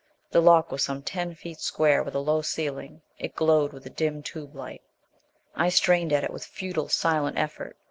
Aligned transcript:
The 0.31 0.41
lock 0.41 0.71
was 0.71 0.83
some 0.83 1.03
ten 1.03 1.35
feet 1.35 1.59
square, 1.59 2.01
with 2.01 2.15
a 2.15 2.19
low 2.19 2.41
ceiling. 2.41 3.03
It 3.19 3.35
glowed 3.35 3.71
with 3.71 3.85
a 3.85 3.89
dim 3.91 4.23
tube 4.23 4.55
light. 4.55 4.81
I 5.55 5.69
strained 5.69 6.11
at 6.11 6.23
it 6.23 6.33
with 6.33 6.43
futile, 6.43 6.89
silent 6.89 7.37
effort. 7.37 7.77